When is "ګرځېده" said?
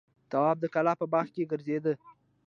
1.51-1.93